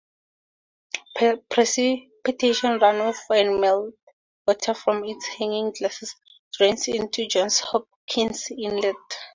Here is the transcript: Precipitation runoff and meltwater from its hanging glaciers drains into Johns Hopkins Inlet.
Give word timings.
Precipitation 1.51 2.79
runoff 2.79 3.17
and 3.29 3.61
meltwater 3.63 4.75
from 4.75 5.03
its 5.05 5.27
hanging 5.27 5.71
glaciers 5.77 6.15
drains 6.53 6.87
into 6.87 7.27
Johns 7.27 7.59
Hopkins 7.59 8.47
Inlet. 8.49 8.95